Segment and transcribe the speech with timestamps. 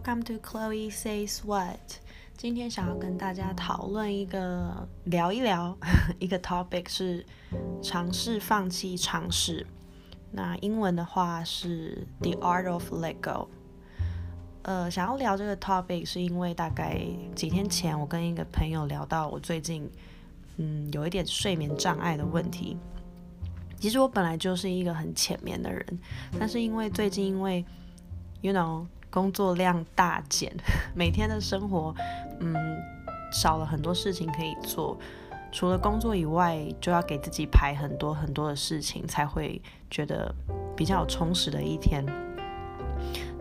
[0.00, 1.98] welcome to Chloe says what。
[2.34, 5.76] 今天想要跟大家讨论一个聊一聊
[6.18, 7.26] 一个 topic 是
[7.82, 9.66] 尝试放弃尝试。
[10.30, 13.48] 那英文的话是 The Art of Let Go。
[14.62, 16.98] 呃，想要聊这个 topic 是因为大概
[17.34, 19.90] 几天前我跟一个朋友聊到我最近
[20.56, 22.78] 嗯有一点睡眠障碍的问题。
[23.78, 25.84] 其实我本来就是一个很浅眠的人，
[26.38, 27.62] 但是因为最近因为
[28.40, 30.52] you know 工作量大减，
[30.94, 31.94] 每天的生活
[32.40, 32.54] 嗯
[33.32, 34.98] 少了很多事情可以做，
[35.52, 39.60] 除了工作以外，就要给自己排很多很多的事情，才会
[39.90, 40.34] 觉得
[40.76, 42.04] 比较有充实的一天。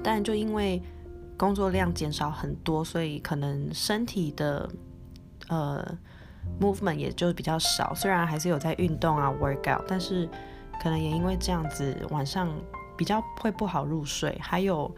[0.04, 0.82] 但就因为
[1.38, 4.70] 工作量减少很多，所以可能身体的
[5.50, 5.98] 呃
[6.60, 7.94] movement 也就比较少。
[7.94, 10.28] 虽然还是有在运动啊 workout，但是
[10.82, 12.50] 可能也因为这样子，晚上
[12.98, 14.38] 比较会不好入睡。
[14.42, 14.90] 还有，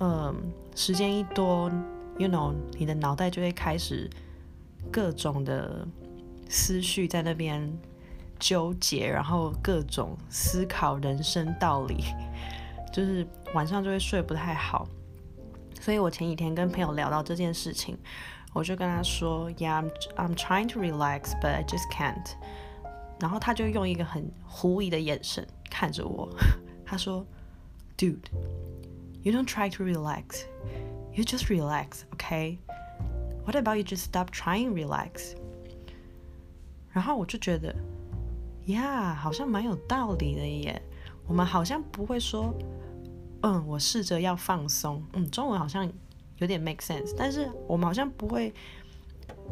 [0.00, 0.34] 嗯，
[0.74, 1.70] 时间一多
[2.18, 4.08] ，you know，你的脑袋就会开始
[4.90, 5.86] 各种的
[6.48, 7.70] 思绪在那边
[8.38, 12.04] 纠结，然后各种思考人生道理，
[12.92, 14.88] 就是晚上就会睡不太好。
[15.78, 17.96] 所以我前几天跟朋友聊到这件事情，
[18.52, 22.34] 我就跟他说，Yeah, I'm trying to relax, but I just can't。
[23.18, 26.26] 然后他就用一个很狐疑的眼神看着我，
[26.86, 27.26] 他说
[27.98, 28.16] ，Dude,
[29.22, 30.44] you don't try to relax,
[31.14, 32.58] you just relax, okay?
[33.44, 35.34] What about you just stop trying relax?
[36.92, 37.74] 然后我就觉得
[38.66, 40.82] ，Yeah，好像蛮有道理的耶。
[41.26, 42.54] 我们好像不会说，
[43.42, 45.90] 嗯，我试着要放松，嗯，中文好像
[46.38, 48.52] 有点 make sense，但是我们好像不会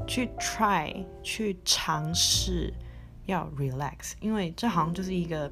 [0.06, 2.72] 去 try 去尝试
[3.26, 5.50] 要 relax，因为这好像就是一个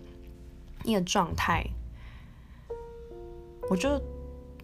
[0.85, 1.65] 一个状态。
[3.69, 4.01] 我就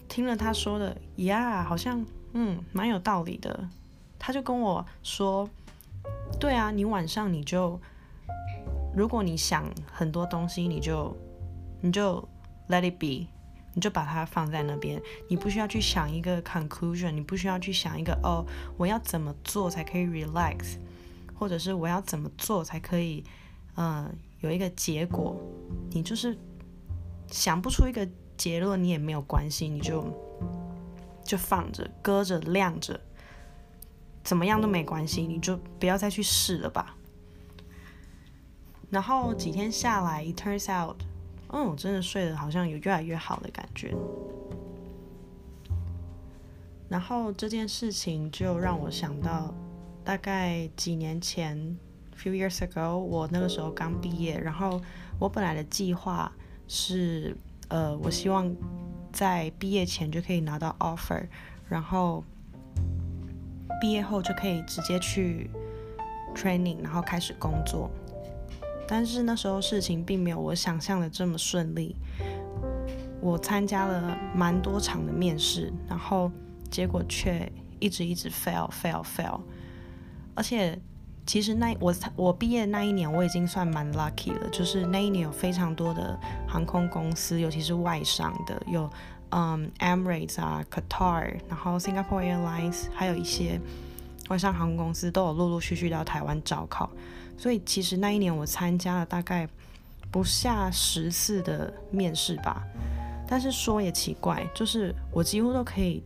[0.08, 3.68] 听了他说的，Yeah，好像嗯蛮有道理的。
[4.18, 5.48] 他就跟我说，
[6.38, 7.80] 对啊，你晚上你就，
[8.94, 11.16] 如果你想很多东西，你就
[11.80, 12.16] 你就
[12.68, 13.26] let it be，
[13.74, 18.46] 你就把它放在那边，你不需要去想一个 conclusion，你不需要去想一个哦，
[18.76, 20.76] 我要怎么做才可以 relax，
[21.34, 23.24] 或者是我要怎么做才可以，
[23.76, 24.08] 嗯，
[24.38, 25.36] 有一个结果，
[25.90, 26.38] 你就是
[27.26, 28.08] 想不出一个
[28.42, 30.04] 结论，你也没有关系，你就
[31.22, 33.00] 就放着，搁着，晾着，
[34.24, 36.96] 怎么样都没关系，你就不要再去试了吧。
[38.90, 40.96] 然后几天下来，it turns out，
[41.50, 43.94] 嗯，我真的睡得好像有越来越好的感觉。
[46.88, 49.54] 然后这件事情就让我想到，
[50.02, 51.78] 大概几年前
[52.20, 54.82] ，few years ago，我那个时候刚毕业，然后
[55.20, 56.32] 我本来的计划
[56.66, 57.36] 是，
[57.72, 58.54] 呃，我希望
[59.10, 61.26] 在毕业前就可以拿到 offer，
[61.70, 62.22] 然后
[63.80, 65.50] 毕业后就可以直接去
[66.34, 67.90] training，然后开始工作。
[68.86, 71.96] 但是那时候事情并没有我想象的这么顺利，
[73.22, 76.30] 我参加了蛮多场的面试，然后
[76.70, 77.50] 结果却
[77.80, 79.40] 一直一直 fail fail fail，
[80.34, 80.78] 而且
[81.32, 88.86] 其实那我我毕业那一年我已经算蛮 lucky 了，就是那一年有非常多的航空公司，尤其是外商的，有
[89.30, 93.58] 嗯 Emirates 啊 Qatar，然后 Singapore Airlines，还有一些
[94.28, 96.90] 外商航空公司都有陆陆续续到台湾招考。
[97.38, 99.48] 所以其实那一年我参加了大概
[100.10, 102.62] 不下十次的面试吧，
[103.26, 106.04] 但是说也奇怪，就是我几乎都可以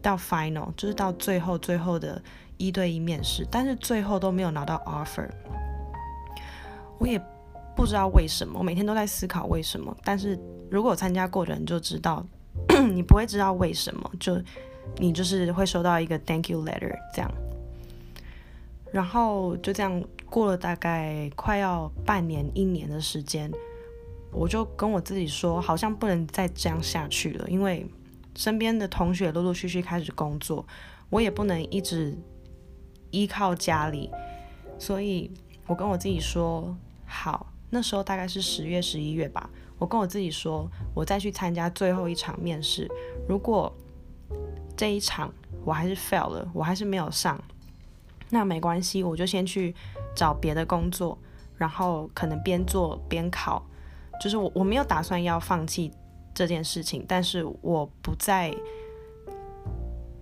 [0.00, 2.22] 到 final，就是到最后最后的
[2.64, 5.28] 一对一面试，但是最后都没有拿到 offer。
[6.98, 7.20] 我也
[7.76, 9.94] 不知道为什么，我每天都在思考为什么。
[10.02, 10.38] 但是
[10.70, 12.24] 如果参加过的人就知道，
[12.92, 14.40] 你不会知道为什么，就
[14.96, 17.30] 你就是会收到一个 thank you letter 这样，
[18.92, 20.02] 然后就这样。
[20.30, 23.48] 过了大概快要半年、一年的时间，
[24.32, 27.86] 我就跟我自己说，好像不能再这样下去了，因为
[28.34, 30.66] 身边的同学陆陆续续开始工作，
[31.08, 32.18] 我也不能一直
[33.14, 34.10] 依靠家里，
[34.78, 35.30] 所以
[35.68, 36.76] 我跟我自己说，
[37.06, 42.90] 好，那时候大概是十月、十一月吧，我跟我自己说，我再去参加最后一场面试，
[43.28, 43.72] 如果
[44.76, 45.32] 这一场
[45.64, 47.40] 我还是 fail 了，我还是没有上。
[48.30, 49.72] 那没关系，我就先去
[50.16, 51.16] 找别的工作，
[51.56, 53.64] 然后可能边做边考。
[54.20, 55.92] 就是我我没有打算要放弃
[56.34, 58.52] 这件事情，但是我不再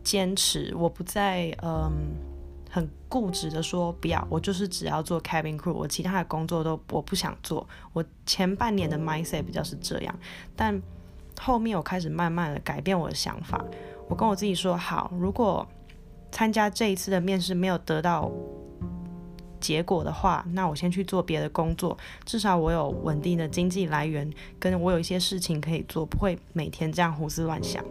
[0.02, 1.90] 坚持，我不再嗯
[2.74, 7.68] 很固执的说不要，我就是只要做 cabin crew，我其他的工作都我不想做。
[7.92, 10.18] 我前半年的 mindset 比较是这样，
[10.56, 10.80] 但
[11.38, 13.62] 后面我开始慢慢的改变我的想法。
[14.08, 15.68] 我跟我自己说好，如果
[16.30, 18.32] 参加这一次的面试没有得到
[19.60, 27.84] 结果的话，那我先去做别的工作，至少我有稳定的经济来源，跟我有一些事情可以做，不会每天这样胡思乱想。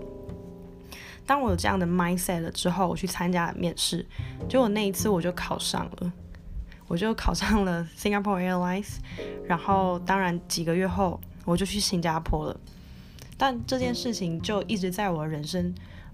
[1.25, 4.05] 当我有这样的 mindset 了之后，我去参加面试，
[4.49, 6.11] 结果那一次我就考上了，
[6.87, 8.97] 我就考上了 Singapore Airlines，
[9.45, 12.59] 然后当然几个月后我就去新加坡了。
[13.37, 15.73] 但这件事情就一直在我人生，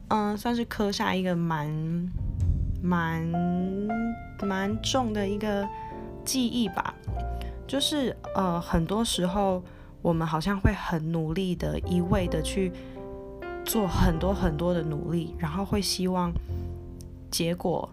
[0.09, 1.67] 嗯，算是刻下一个蛮
[2.81, 3.25] 蛮
[4.41, 5.67] 蛮重的一个
[6.23, 6.93] 记忆吧。
[7.67, 9.61] 就是呃，很多时候
[10.01, 12.71] 我们好像会很努力的，一味的去
[13.67, 16.31] 做很多很多的努力，然后会希望
[17.29, 17.87] 结果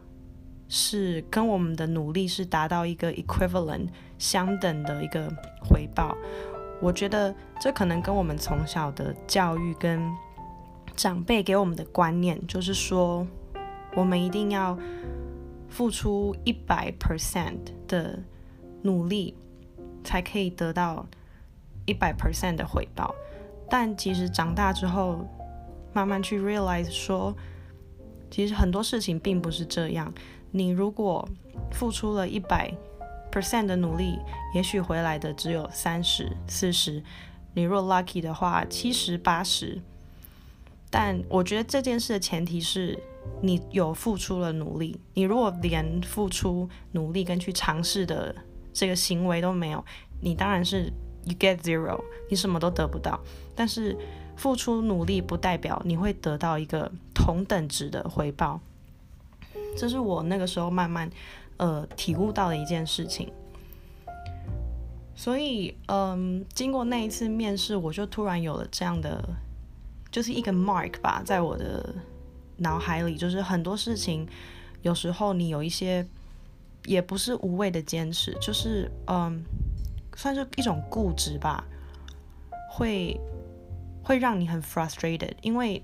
[0.68, 5.28] 是跟我们的努力是达到一个 equivalent 相等的一个
[5.60, 6.16] 回报。
[6.80, 10.00] 我觉得这可能跟我们从小的教育跟
[10.96, 13.26] 长辈给我们的观念，就是说
[13.96, 14.78] 我们一定要
[15.68, 18.18] 付出一百 percent 的
[18.82, 19.34] 努力，
[20.04, 21.04] 才可以得到
[21.84, 23.12] 一百 percent 的回报。
[23.68, 25.26] 但其实长大之后，
[25.94, 27.34] 慢慢去 realize 说，
[28.30, 30.12] 其实很多事情并不是这样。
[30.50, 31.26] 你如果
[31.72, 32.72] 付出了一百
[33.32, 34.18] ，percent 的努力，
[34.54, 37.02] 也许回来的只有三十、四十。
[37.54, 39.80] 你若 lucky 的话，七十、八十。
[40.90, 42.96] 但我觉得这件事的前提是
[43.40, 45.00] 你有付出了努力。
[45.14, 48.34] 你如果连付出努力跟去尝试的
[48.72, 49.84] 这个行为都没有，
[50.20, 50.92] 你当然是
[51.24, 52.00] you get zero，
[52.30, 53.18] 你什么都得不到。
[53.56, 53.96] 但是
[54.36, 58.60] 付出努力不代表你会得到一个同等值的回报。
[59.76, 61.10] 这是我那个时候慢慢。
[61.56, 63.30] 呃，体悟到的一件事情，
[65.14, 69.22] 所以，嗯，经过那一次面试，我就突然有了这样的，
[70.10, 71.94] 就是一个 mark 吧，在我的
[72.56, 74.26] 脑海里，就是很多事情，
[74.82, 76.04] 有时候你有一些，
[76.86, 79.44] 也不是无谓的坚持，就是，嗯，
[80.16, 81.64] 算是一种固执吧，
[82.68, 83.16] 会
[84.04, 85.82] 会让你很 frustrated，因为。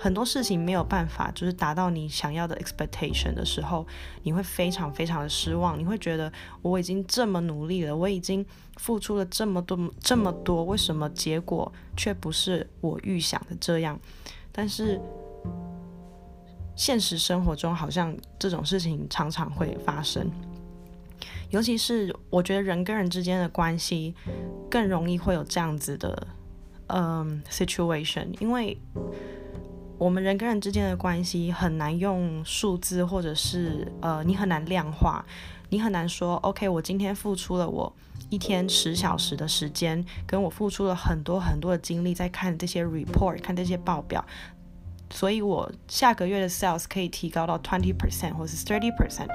[0.00, 3.84] 很多事情没有办法，就是达到你想要的 expectation 的时候，
[4.22, 5.76] 你会非常非常的失望。
[5.76, 6.32] 你会觉得
[6.62, 8.46] 我已经这么努力了，我已经
[8.76, 13.98] 付出了这么多这么多，为什么结果却不是我预想的这样？
[14.52, 15.00] 但是
[16.76, 20.30] 现实生活中好像这种事情常常会发生，
[21.50, 24.14] 尤其是我觉得人跟人之间的关系
[24.70, 26.24] 更容易会有这样子的
[26.88, 28.78] 嗯 situation，因为。
[30.00, 35.24] 我们人跟人之间的关系很难用数字，或者是呃，你很难量化，
[35.70, 37.92] 你很难说，OK，我今天付出了我
[38.30, 44.24] 一天十小时的时间，跟我付出了很多很多的精力在看这些 report，看这些报表，
[45.10, 49.26] 所以我下个月的 sales 可以提高到 twenty percent 或是 thirty percent。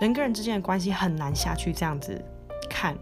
[0.00, 2.20] 人跟人之间的关系很难下去这样子
[2.68, 2.98] 看，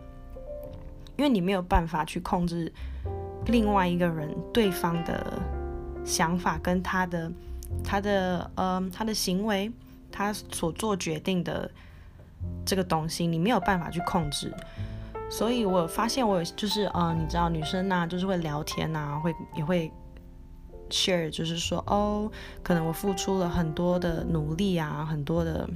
[1.20, 2.72] 因为你没有办法去控制
[3.44, 5.40] 另外一个人对方的。
[6.02, 7.30] 想法跟他的、
[7.84, 9.70] 他的、呃、他的行为，
[10.10, 11.70] 他所做决定的
[12.64, 14.50] 这个东西，你没有办法去控制。
[15.30, 19.92] 所以我发现，我有就是，呃，你知道，女生呐，就是会聊天呐，会也会
[20.88, 25.68] share，就是说，哦，可能我付出了很多的努力啊，很多的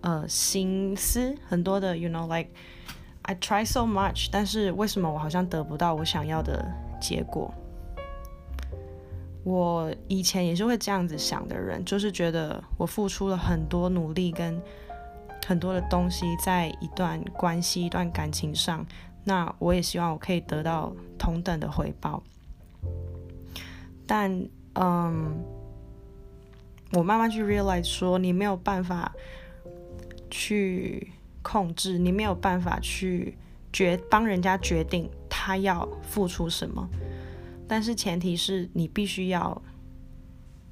[0.00, 2.50] 呃心思，很多的，you know，like
[3.26, 6.64] I try so much，但是为什么我好像得不到我想要的
[7.00, 7.52] 结果？
[9.42, 14.60] 我以前也是会这样子想的人，就是觉得我付出了很多努力跟
[15.46, 18.84] 很多的东西在一段关系、一段感情上，
[19.24, 22.22] 那我也希望我可以得到同等的回报。
[24.06, 24.30] 但，
[24.74, 25.42] 嗯，
[26.92, 29.14] 我慢慢去 realize 说，你没有办法
[30.30, 31.12] 去
[31.44, 33.36] 控制，你没有办法去
[33.72, 36.88] 决帮人家决定他要付出什么。
[37.68, 39.62] 但是前提是你必须要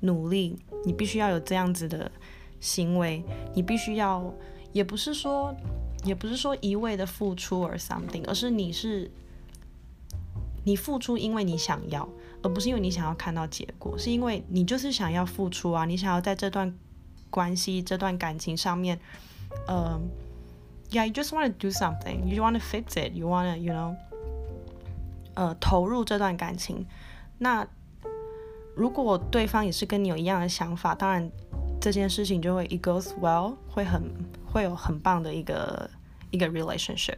[0.01, 2.11] 努力，你必须要有这样子的
[2.59, 3.23] 行为，
[3.55, 4.35] 你必须要，
[4.73, 5.55] 也不是说，
[6.05, 9.11] 也不是说一味的付出 or something，而是你是
[10.65, 12.09] 你付出，因为你想要，
[12.43, 16.73] 而不是因为你想要看到结果，是因为你就是想要付出啊，你想要在这段
[17.31, 18.99] 关系、这段感情上面，
[19.67, 20.01] 呃
[20.93, 23.97] ，Yeah，you just want to do something，you want to fix it，you want to，you know。
[25.35, 26.87] 呃，投入这段感情，
[27.39, 27.67] 那
[28.77, 31.31] 如果对方也是跟你有一样的想法，当然
[31.81, 34.03] 这件事情就会 it goes well，会很
[34.45, 35.89] 会有很棒的一个
[36.31, 37.17] 一个 relationship。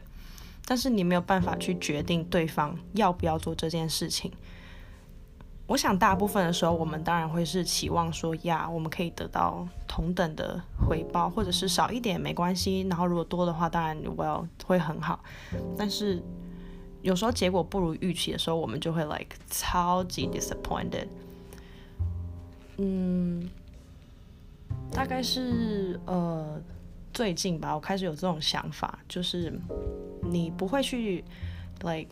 [0.65, 4.31] 但是你没有办法去决定对方要不要做这件事情，
[5.67, 12.81] 我想大部分的时候，我们当然会是期望说呀，我们可以得到同等的回报，或者是少一点没关系。
[12.81, 15.19] 然后如果多的话，当然 well 会很好。
[15.75, 16.21] 但是
[17.01, 21.07] 有时候结果不如预期的时候，我们就会 like 超级 disappointed。
[22.77, 23.49] 嗯，
[24.91, 26.61] 大概是呃
[27.11, 29.51] 最近吧，我开始有这种想法，就是
[30.21, 31.25] 你不会去
[31.81, 32.07] like。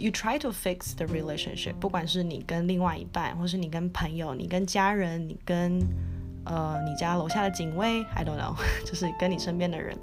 [0.00, 5.78] You try to fix the relationship，不管是你跟另外一半，或是你跟朋友，你跟家人，你跟
[6.46, 9.94] 呃你家楼下的警卫，I don't know， 就是跟你身边的人，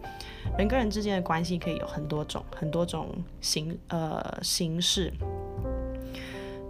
[0.56, 3.10] 人跟人之间的关系可以有很多种，很多种
[3.42, 5.12] 形呃形式。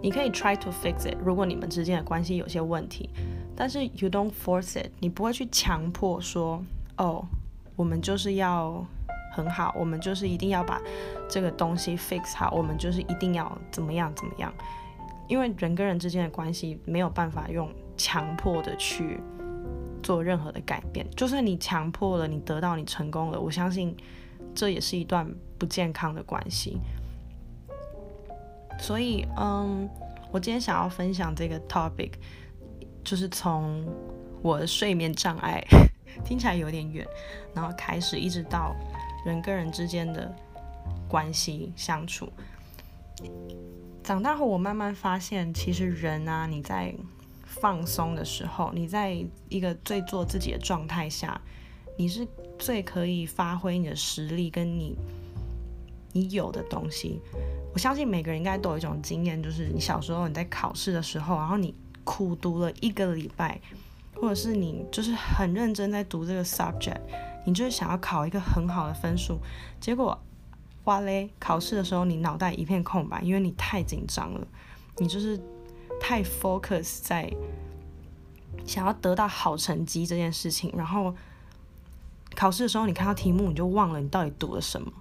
[0.00, 3.10] 你可以 try to fix it，如果你们之间的关系有些问题，
[3.54, 6.64] 但是 you don't force it，你不会去强迫说，
[6.96, 7.22] 哦，
[7.76, 8.82] 我们就是要。
[9.38, 10.80] 很好，我们就是一定要把
[11.28, 14.52] 这个东西 fix 好，我们就是一定要怎么样怎么样，
[15.28, 19.20] 因为人跟人之间的关系没有办法用强迫的去
[20.02, 23.96] 做任何的改变，就算你强迫了，你得到你成功了，我相信
[24.56, 26.78] 这也是一段不健康的关系。
[28.80, 29.88] 所以，嗯，
[30.32, 32.10] 我今天想要分享这个 topic，
[33.04, 33.86] 就是从
[34.42, 35.64] 我的睡眠障碍
[36.24, 37.06] 听起来有点远，
[37.54, 38.74] 然后开始一直到。
[39.24, 40.34] 人跟人之间的
[41.08, 42.28] 关系相处，
[44.02, 46.94] 长大后我慢慢发现，其实人啊，你在
[47.44, 49.16] 放松的时候，你在
[49.48, 51.40] 一个最做自己的状态下，
[51.96, 52.26] 你是
[52.58, 54.96] 最可以发挥你的实力跟你
[56.12, 57.20] 你有的东西。
[57.72, 63.60] 我相信每个人应该都有一种经验，就是你小时候你在考试的时候，然后你苦读了一个礼拜，
[64.14, 67.00] 或者是你就是很认真在读这个 subject。
[67.48, 69.38] 你就是想要考一个很好的分数，
[69.80, 70.18] 结果
[70.84, 74.46] 哇嘞，考试的时候你脑袋一片空白，因为你太紧张了，
[74.98, 75.40] 你就是
[75.98, 77.32] 太 focus 在
[78.66, 81.14] 想要得到好成绩这件事情，然后
[82.36, 84.92] 考试的时候你看到题目你就忘了你到底读了什么。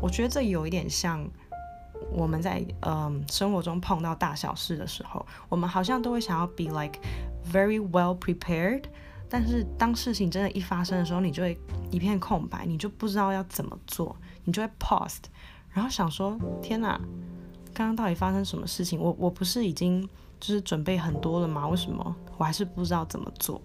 [0.00, 1.24] 我觉得这有一点像
[2.10, 6.98] 我们在嗯生活中碰到大小事的时候，我们好像都会想要 be like
[7.48, 8.82] very well prepared。
[9.28, 11.58] 但是当事情真的一发生的时候，你就会
[11.90, 15.18] 一片空白，你就不知道要怎么做，你就会 pause，
[15.70, 16.96] 然后想说：天哪，
[17.74, 19.00] 刚刚到底发生什么事情？
[19.00, 20.00] 我我不是已经
[20.38, 21.66] 就是准备很多了吗？
[21.66, 23.60] 为什么我还是不知道怎么做？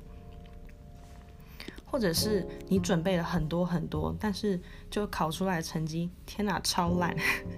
[1.85, 7.15] 或者是你准备了很多很多，但是就考出来的成绩，天哪，超烂！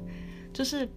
[0.51, 0.89] 就是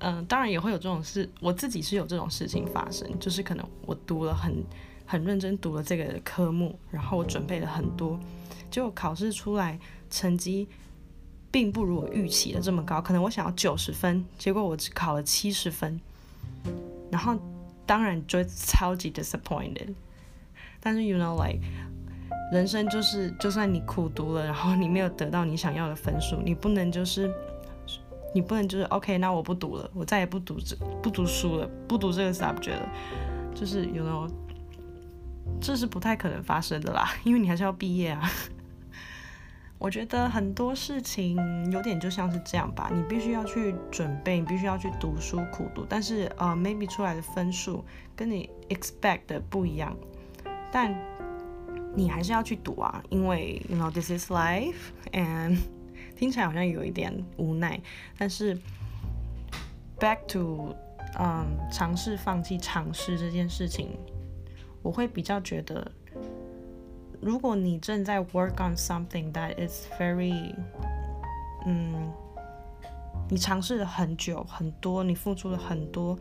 [0.00, 4.64] 嗯，当然也会有这种事，我自己是有这种事情发生，就是可能我读了很。
[5.10, 8.20] 很认真读了这个科目，然后我准备了很多，
[8.70, 10.68] 结果考试出来成绩
[11.50, 15.98] 并不如我预期的这么高，可能我想要九十分，结果我只考了七十分，
[17.10, 17.34] 然后
[17.86, 19.94] 当然就超级 disappointed。
[20.78, 21.58] 但是 you know like
[22.52, 27.32] 人生就是，就算你苦读了，然后你没有得到你想要的分数，你不能就是
[28.34, 32.88] 你不能就是 OK，那我不读了，我再也不读这不读书了，不读这个 subject 了，
[33.54, 34.30] 就是 you know。
[35.60, 38.30] 这是不太可能发生的啦， 因为你还是要毕业啊。
[39.78, 41.36] 我觉得很多事情
[41.70, 47.84] 有点就像是这样吧，你必须要去准备，你必须要去读书苦读，但是呃，maybe 出来的分数
[48.16, 49.96] 跟你 expect 的不一样，
[50.72, 50.92] 但
[51.94, 55.58] 你还是要去读啊，因为 you know this is life，and
[56.16, 57.80] 听起来好像有一点无奈，
[58.16, 58.58] 但是
[60.00, 60.74] back to
[61.20, 63.96] 嗯，尝试放弃尝试这件事情。
[64.82, 65.90] 我会比较觉得，
[67.20, 70.54] 如果你正在 work on something that is very，
[71.66, 72.12] 嗯，
[73.28, 76.18] 你尝试了很久很多，你付出了很多，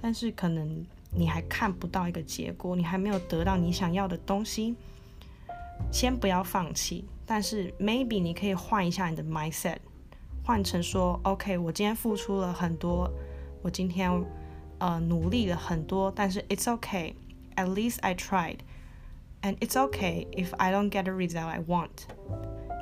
[0.00, 4.76] 但是可能你还看不到一个结果，你还没有得到你想要的东西，
[5.90, 7.04] 先不要放弃。
[7.26, 9.78] 但是 maybe 你可以换一下你的 mindset，
[10.44, 13.10] 换成说，OK，我今天付出了很多，
[13.62, 14.08] 我今天
[14.78, 17.14] 呃努力了很多，但是 it's okay。
[17.56, 18.58] At least I tried,
[19.42, 21.90] and it's okay if I don't get the result I want.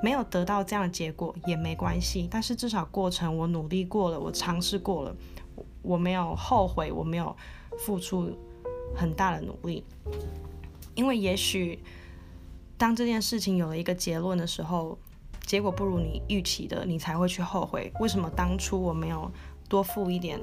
[0.02, 5.16] 没有得到这样的结果也没关系，但是至少过程我努力过了，我尝试过了，
[5.81, 7.35] 我没有后悔，我没有
[7.78, 8.37] 付出
[8.95, 9.85] 很大的努力。
[10.95, 11.78] 因为也许
[12.76, 14.99] 当这件事情有了一个结论的时候，
[15.47, 17.93] 结果不如你预期的，你才会去后悔。
[18.00, 19.31] 为什么当初我没有
[19.69, 20.38] 多付一点，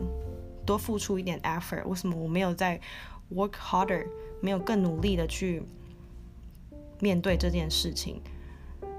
[0.66, 1.86] 多付出一点 effort？
[1.86, 2.80] 为什么我没有在
[3.34, 4.08] ？Work harder，
[4.42, 5.64] 没有更努力的去
[7.00, 8.22] 面对这件事情。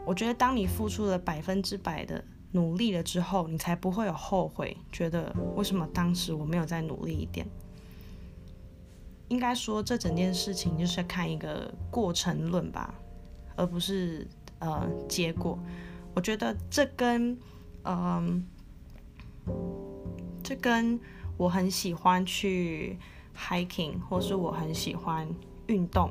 [0.04, 7.46] 我觉得，当你付出了百分之百的努力了之后，你才不会有后悔，觉得为什么当时我没有再努力一点。
[9.28, 12.94] 应该说这整件事情就是看一个过程论吧，
[13.56, 14.26] 而不是
[14.58, 15.58] 呃结果。
[16.14, 17.38] 我觉得这跟
[17.84, 18.44] 嗯，
[20.42, 21.00] 这跟
[21.38, 22.98] 我很喜欢去
[23.36, 25.28] hiking，或是我很喜欢
[25.66, 26.10] 运动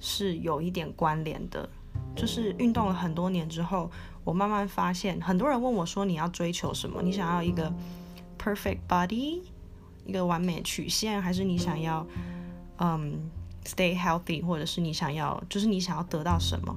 [0.00, 1.68] 是有一点关联的。
[2.16, 3.90] 就是运动了很多年之后，
[4.24, 7.02] 我慢慢发现，很多人问我说：“你要追求什么？
[7.02, 7.72] 你想要一个
[8.38, 9.40] perfect body，
[10.04, 12.06] 一个完美曲线，还是你想要
[12.78, 13.30] 嗯
[13.64, 16.74] stay healthy，或者是你想要，就是你想要得到什么？”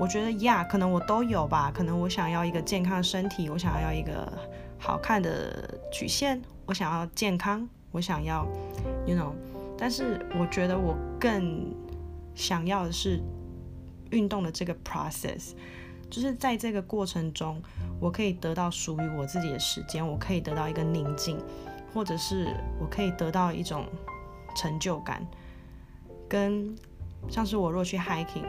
[0.00, 1.70] 我觉得呀，可能我都有吧。
[1.74, 4.32] 可能我想要一个健康的身体，我想要一个
[4.78, 8.46] 好看的曲线，我想要健康，我想要
[9.06, 9.32] ，you know。
[9.78, 11.74] 但是我觉得我更
[12.34, 13.20] 想要的是。
[14.12, 15.52] 运动的这个 process，
[16.10, 17.62] 就是在这个过程中，
[18.00, 21.38] 我可以得到属于我自己的时间，我可以得到一个宁静，
[21.94, 22.48] 或者是
[22.80, 23.86] 我可以得到一种
[24.56, 25.24] 成就感。
[26.28, 26.74] 跟
[27.28, 28.42] 像是我若去 hiking，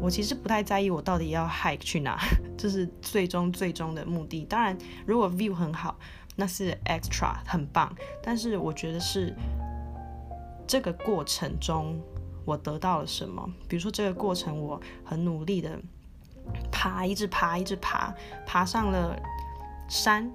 [0.00, 2.18] 我其实不太在意我到底要 hike 去哪，
[2.56, 4.44] 这是最终最终的目的。
[4.44, 4.76] 当然，
[5.06, 5.98] 如果 view 很好，
[6.36, 7.94] 那是 extra 很棒。
[8.22, 9.34] 但是我觉得是
[10.66, 12.00] 这个过程中。
[12.46, 13.48] 我得到了什么？
[13.68, 15.78] 比如说这个过程，我很努力的
[16.72, 18.12] 爬，一直爬，一直爬，
[18.44, 19.14] 爬上了
[19.88, 20.28] 山，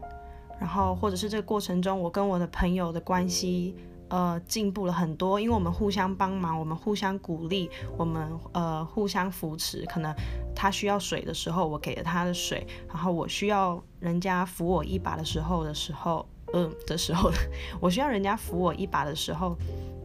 [0.59, 3.75] 然后或者是这个过程中，我跟我的朋友的关系
[4.09, 9.85] 呃进步了很多，因为我们互相帮忙，我们互相鼓励，我们呃互相扶持。
[9.85, 10.13] 可能
[10.55, 17.31] 他需要水的时候，我给了他的水；然后我需要人家扶我一把的时候的时候，嗯的时候，
[17.79, 19.55] 我需要人家扶我一把的时候，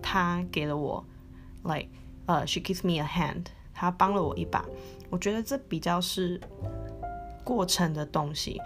[0.02, 1.04] 他给了我。
[1.62, 1.88] like，
[2.24, 4.64] 呃，she gives me a hand，他帮了我一把。
[5.10, 6.40] 我觉得这比较是
[7.44, 8.58] 过程的东西。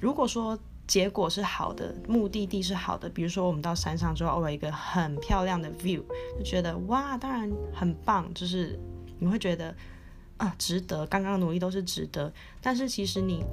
[0.00, 0.56] 如果说
[0.90, 6.02] 结果是好的，目的地是好的，比如说我们到山上之后，偶尔一个很漂亮的 view，
[6.36, 8.76] 就觉得哇，当然很棒，就是
[9.20, 9.72] 你会觉得
[10.38, 12.32] 啊，值得，刚刚的努力都是值得。
[12.60, 13.44] 但是其实你，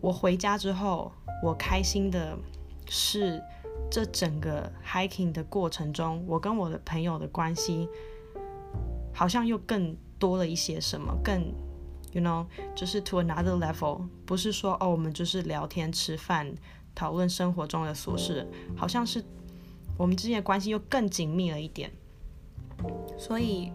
[0.00, 1.10] 我回家之后，
[1.42, 2.38] 我开心的
[2.88, 3.42] 是。
[3.90, 7.88] 这整个 hiking 的过程中，我跟我的朋友的关系
[9.14, 11.42] 好像又更多了一些什么，更
[12.12, 16.54] you know 就是 to another level，不是说哦我们就是聊天吃饭
[16.94, 19.24] 讨论生活中的琐事，好像是
[19.96, 21.90] 我们之间的关系又更紧密了一点。
[23.18, 23.72] 所以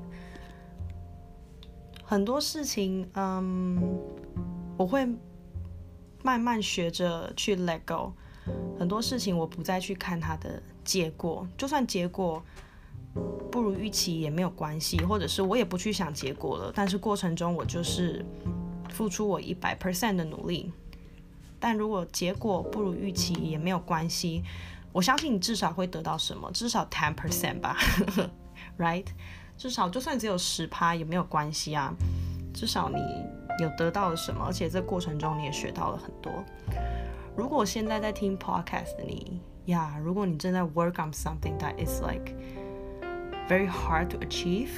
[2.03, 3.81] 很多事情，嗯，
[4.77, 5.05] 我会
[6.21, 8.13] 慢慢学着去 let go。
[8.77, 12.43] 很多事情我不再去看它的结果，就算结果
[13.51, 16.71] 不如预期也没有关系，或者是我也不去想结果了。
[16.73, 18.25] 但是过程中我就是
[18.89, 20.71] 付出我一百 percent 的努力。
[21.59, 24.43] 但如果结果不如预期也没有关系，
[24.91, 27.77] 我相信你至少会得到什么，至少 ten percent 吧，
[28.77, 29.05] right？
[29.57, 31.93] 至少就算只有十趴也没有关系啊，
[32.53, 32.97] 至少你
[33.63, 36.31] 有得到了什么，而且这过程中你也学到了很多。
[37.37, 42.35] 如果现在在听 podcast 的你呀，如果你正在 work on something that is like
[43.47, 44.69] very hard to achieve，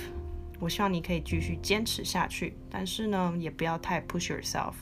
[0.60, 2.58] 我希望你可以继续坚持下去。
[2.70, 4.74] 但是呢，也不要太 push yourself。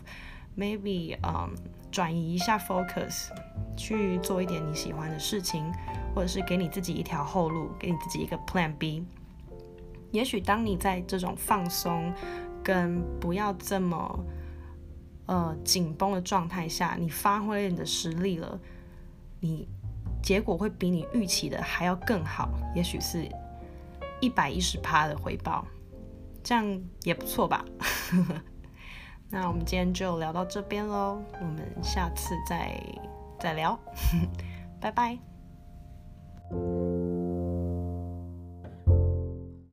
[0.58, 1.54] Maybe 嗯，
[1.91, 3.30] 转移一下 focus，
[3.76, 5.72] 去做一点你喜欢的事情，
[6.13, 9.06] 或者是给你自己一条后路，给你自己一个 plan B。
[10.12, 12.13] 也许当你在这种放松
[12.63, 14.26] 跟不要这么。
[15.26, 18.60] 呃，紧绷的状态下，你发挥你的实力了，
[19.39, 19.65] 你
[20.22, 23.26] 结果会比你预期的还要更好，也许是
[24.23, 25.67] 一百一十趴的回报，
[26.41, 27.65] 这样也不错吧？
[29.29, 32.81] 那我们今天就聊到这边喽，我们下次再
[33.38, 33.77] 再聊，
[34.79, 35.19] 拜拜。